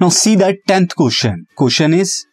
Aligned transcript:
Now 0.00 0.08
see 0.08 0.34
the 0.34 0.56
tenth 0.66 0.96
question. 0.96 1.46
Question 1.54 1.92
is, 1.92 2.24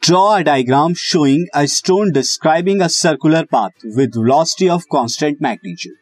draw 0.00 0.36
a 0.36 0.44
diagram 0.44 0.94
showing 0.94 1.48
a 1.52 1.66
stone 1.66 2.12
describing 2.12 2.80
a 2.80 2.88
circular 2.88 3.44
path 3.44 3.72
with 3.96 4.14
velocity 4.14 4.68
of 4.70 4.84
constant 4.88 5.40
magnitude. 5.40 5.96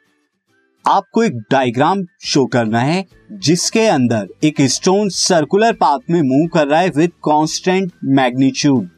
आपको 0.84 1.22
एक 1.22 1.38
diagram 1.50 2.04
show 2.24 2.44
करना 2.56 2.80
है, 2.80 3.04
जिसके 3.32 3.86
अंदर 3.86 4.28
एक 4.44 4.60
stone 4.70 5.08
circular 5.20 5.72
path 5.80 6.10
में 6.10 6.20
move 6.22 6.46
कर 6.54 6.68
रहा 6.68 6.80
है 6.80 6.90
विद 6.96 7.12
कांस्टेंट 7.24 7.92
मैग्नीट्यूड 8.20 8.88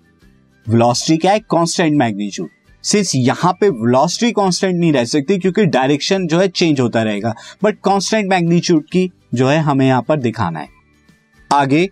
वेलोसिटी 0.66 1.18
क्या 1.18 1.32
है 1.32 1.40
कांस्टेंट 1.50 1.96
मैग्नीट्यूड 1.98 2.48
सिंस 2.84 3.14
यहाँ 3.14 3.52
पे 3.60 3.68
वेलोसिटी 3.68 4.32
कांस्टेंट 4.32 4.76
नहीं 4.76 4.92
रह 4.92 5.04
सकती, 5.04 5.38
क्योंकि 5.38 5.66
डायरेक्शन 5.78 6.26
जो 6.26 6.40
है 6.40 6.48
चेंज 6.48 6.80
होता 6.80 7.02
रहेगा 7.02 7.34
बट 7.64 7.80
कांस्टेंट 7.84 8.30
मैग्नीट्यूड 8.30 8.84
की 8.92 9.10
जो 9.34 9.48
है 9.48 9.58
हमें 9.62 9.86
यहाँ 9.86 10.02
पर 10.08 10.20
दिखाना 10.20 10.60
है 10.60 10.80
आगे 11.52 11.88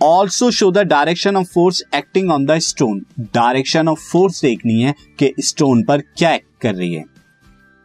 also 0.00 0.50
show 0.50 0.70
the 0.70 0.78
direction 0.78 1.36
of 1.36 1.46
force 1.46 1.82
acting 1.94 2.30
on 2.30 2.46
the 2.46 2.58
stone 2.58 3.00
direction 3.34 3.88
of 3.88 3.98
force 4.02 4.40
देखनी 4.42 4.80
है 4.82 4.94
कि 5.18 5.32
स्टोन 5.40 5.82
पर 5.82 6.00
क्या 6.16 6.32
एक्ट 6.34 6.62
कर 6.62 6.74
रही 6.74 6.94
है। 6.94 7.04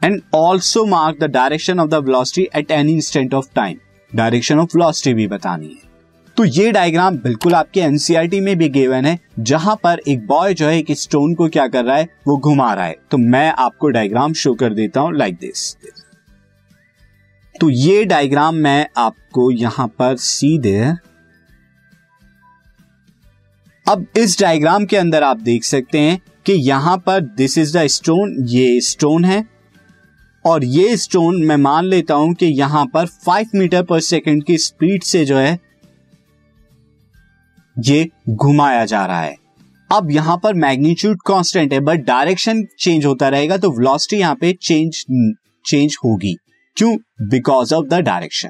And 0.02 0.22
also 0.36 0.86
mark 0.86 1.20
the 1.20 1.30
direction 1.32 1.80
of 1.80 1.90
the 1.90 1.96
velocity 2.06 2.48
at 2.56 2.72
any 2.72 2.94
instant 2.94 3.34
of 3.34 3.50
time 3.56 3.78
direction 4.12 4.60
of 4.60 4.78
velocity 4.78 5.14
भी 5.14 5.28
बतानी 5.28 5.68
है। 5.68 5.84
तो 6.38 6.46
ये 6.46 6.72
डायग्राम 6.72 7.18
बिल्कुल 7.18 7.56
आपके 7.56 7.80
एनसीआरटी 7.80 8.40
में 8.40 8.56
भी 8.58 8.70
गिवन 8.70 9.06
है, 9.06 9.20
जहाँ 9.40 9.76
पर 9.76 10.02
एक 10.08 10.26
बॉय 10.28 10.54
जो 10.54 10.68
है, 10.68 10.78
एक 10.78 10.92
स्टोन 10.92 11.34
को 11.34 11.50
क्या 11.50 11.68
कर 11.68 11.86
रहा 11.86 11.98
है, 11.98 12.08
वो 12.28 12.38
घुमा 12.38 12.74
रहा 12.74 12.86
है। 12.86 12.96
तो 13.12 13.18
मैं 13.18 13.50
आपको 13.50 13.90
डायग्राम 13.90 14.34
शो 14.34 14.54
कर 14.54 14.74
देता 14.74 15.02
हूँ 15.02 15.16
लाइक 15.18 15.36
दिस 15.36 15.76
तो 17.56 17.70
ये 17.70 18.04
डायग्राम 18.06 18.56
मैं 18.56 18.88
आपको 18.98 19.50
यहाँ 19.52 19.88
पर 20.00 20.16
सीधे 20.18 20.80
अब 23.86 24.06
इस 24.18 24.40
डायग्राम 24.40 24.86
के 24.86 24.98
अंदर 24.98 25.24
आप 25.24 25.40
देख 25.40 25.64
सकते 25.64 26.00
हैं 26.00 26.20
कि 26.46 26.54
यहाँ 26.54 26.98
पर 26.98 27.22
दिस 27.38 27.58
इज़ 27.58 27.78
द 27.78 27.86
स्टोन 27.88 28.36
ये 28.48 28.80
स्टोन 28.82 29.26
है। 29.26 29.44
और 30.46 30.64
ये 30.66 30.96
स्टोन 30.98 31.44
मैं 31.46 31.58
मान 31.58 31.86
लेता 31.86 32.14
हूँ 32.14 32.34
कि 32.34 32.46
यहाँ 32.46 32.86
पर 32.86 33.06
फाइव 33.06 33.50
मीटर 33.56 33.84
पर 33.84 34.00
सेकेंड 34.02 34.44
की 34.44 34.58
स्पीड 34.58 35.04
से 35.04 35.24
जो 35.26 35.38
है, 35.38 35.60
ये 37.76 38.10
घुमाया 38.30 38.86
जा 38.86 39.06
रहा 39.06 39.22
है। 39.22 39.36
अब 39.90 40.12
यहाँ 40.12 40.38
पर 40.44 40.54
मैग्नीट्यूड 40.56 41.22
कांस्टेंट 41.28 41.74
है 41.74 41.80
बट 41.82 42.06
डायरेक्शन 42.06 42.64
चेंज 42.80 43.06
होता 43.06 43.30
रहेगा 43.30 43.58
तो 43.58 43.72
वेलोसिटी 43.72 44.20
यहाँ 44.20 44.36
पे 44.36 44.54
चेंज 44.54 45.06
चेंज 45.66 45.98
होगी। 46.06 46.36
क्यों? 46.78 46.96
बिकॉज़ 47.30 47.74
ऑफ़ 47.74 47.86
द 47.86 48.00
डायरेक्शन 48.04 48.50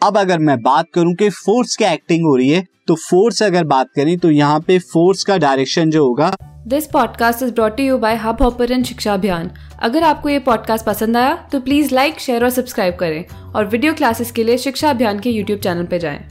अब 0.00 0.18
अगर 0.18 0.38
मैं 0.38 0.56
बात 0.62 0.86
करूँ 0.94 1.14
कि 1.14 1.28
फोर्स 1.30 1.76
क्या 1.76 1.90
एक्टिंग 1.92 2.24
हो 2.24 2.34
रही 2.36 2.48
है 2.48 2.62
तो 2.88 2.94
फोर्स 2.94 3.42
अगर 3.42 3.64
बात 3.64 3.88
करें 3.96 4.16
तो 4.18 4.30
यहाँ 4.30 4.60
पे 4.60 4.78
फोर्स 4.78 5.24
का 5.24 5.36
डायरेक्शन 5.38 5.90
जो 5.90 6.04
होगा। 6.04 6.34
This 6.66 6.86
podcast 6.86 7.42
is 7.42 7.52
brought 7.52 7.80
you 7.80 7.98
by 7.98 8.16
Hubhopper 8.42 8.82
शिक्षा 8.82 9.14
अभियान 9.14 9.50
अगर 9.82 10.02
आपको 10.02 10.28
ये 10.28 10.38
पॉडकास्ट 10.38 10.86
पसंद 10.86 11.16
आया 11.16 11.34
तो 11.52 11.60
प्लीज़ 11.60 11.94
लाइक 11.94 12.20
शेयर 12.20 12.44
और 12.44 12.50
सब्सक्राइब 12.50 12.96
करें। 12.96 13.24
और 13.54 13.66
वीडियो 13.66 13.94
क्लासेस 13.94 14.30
के 14.30 14.44
लिए 14.44 14.58
शिक्षा 14.58 14.90
अभियान 14.90 15.20
के 15.20 15.30
यूट्यूब 15.30 15.60
चैनल 15.60 15.86
पर 15.86 15.98
जाएँ। 15.98 16.24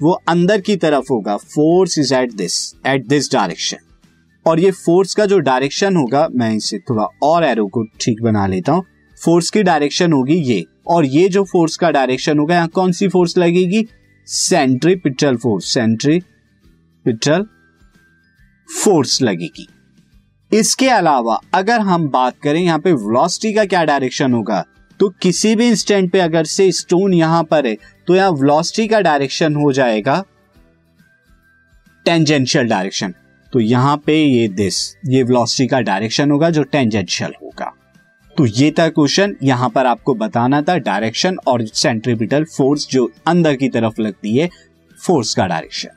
वो 0.00 0.12
अंदर 0.28 0.60
की 0.60 0.76
तरफ़ 0.76 1.12
होगा। 1.12 1.36
Force 1.36 1.98
is 1.98 2.14
at 2.14 2.32
this 2.32 2.62
at 2.86 3.06
this 3.06 3.32
direction 3.32 3.76
और 4.46 4.60
ये 4.60 4.70
फोर्स 4.70 5.14
का 5.14 5.26
जो 5.26 5.38
डायरेक्शन 5.40 5.96
होगा, 5.96 6.26
मैं 6.30 6.54
इसे 6.54 6.78
थोड़ा 6.80 7.04
और 7.22 7.44
एरो 7.44 7.66
को 7.66 7.84
ठीक 8.00 8.22
बना 8.22 8.46
लेता 8.46 8.72
हूँ। 8.72 8.84
फोर्स 9.18 9.50
की 9.50 9.62
डायरेक्शन 9.62 10.12
होगी 10.12 10.34
ये 10.34 10.64
और 10.86 11.04
ये 11.06 11.28
जो 11.28 11.44
फोर्स 11.44 11.76
का 11.76 11.90
डायरेक्शन 11.90 12.38
होगा, 12.38 12.54
यहाँ 12.54 12.68
कौन 12.68 12.92
सी 12.92 13.08
फोर्स 13.08 13.36
लगेगी? 13.38 13.86
Centripetal 14.28 15.36
force 15.36 15.72
centri 15.74 16.18
centripetal 16.20 17.46
force 18.68 19.20
लगेगी। 19.22 19.66
इसके 20.52 20.88
अलावा 20.88 21.38
अगर 21.54 21.80
हम 21.80 22.08
बात 22.10 22.34
करें, 22.42 22.60
यहाँ 22.60 22.78
पे 22.78 22.92
वेलोसिटी 22.92 23.52
का 23.52 23.64
क्या 23.64 23.84
डायरेक्शन 23.84 24.32
होगा 24.32 24.64
तो 25.00 25.08
किसी 25.22 25.54
भी 25.56 25.68
इंस्टेंट 25.68 26.10
पे 26.12 26.20
अगर 26.20 26.44
से 26.46 26.70
स्टोन 26.72 27.14
यहाँ 27.14 27.42
पर 27.44 27.66
है 27.66 27.76
तो 28.08 28.14
यहाँ 28.14 28.30
वेलोसिटी 28.32 28.86
का 28.88 29.00
डायरेक्शन 29.00 29.54
हो 29.54 29.72
जाएगा 29.72 30.22
टेंजेंशियल 32.06 32.68
डायरेक्शन 32.68 33.14
तो 33.54 33.60
यहाँ 33.60 33.96
पे 33.96 34.14
ये 34.14 34.46
दिस 34.48 34.76
ये 35.06 35.22
वेलोसिटी 35.22 35.66
का 35.68 35.80
डायरेक्शन 35.80 36.30
होगा 36.30 36.48
जो 36.50 36.62
टेंजेंशियल 36.62 37.32
होगा। 37.42 37.70
तो 38.36 38.46
ये 38.46 38.70
था 38.78 38.88
क्वेश्चन 38.88 39.34
यहाँ 39.42 39.68
पर 39.68 39.86
आपको 39.86 40.14
बताना 40.14 40.60
था 40.62 40.76
डायरेक्शन 40.78 41.36
और 41.46 41.64
सेंट्रीपिटल 41.66 42.44
फोर्स 42.56 42.88
जो 42.90 43.10
अंदर 43.26 43.56
की 43.56 43.68
तरफ़ 43.68 44.00
लगती 44.00 44.36
है 44.36 44.48
फोर्स 44.98 45.34
का 45.34 45.46
डायरेक्शन 45.46 45.88